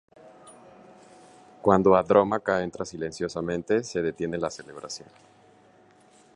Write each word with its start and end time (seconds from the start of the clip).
Cuando 1.61 1.95
Andrómaca 1.95 2.63
entra 2.63 2.85
silenciosamente, 2.85 3.83
se 3.83 4.01
detiene 4.01 4.39
la 4.39 4.49
celebración. 4.49 5.09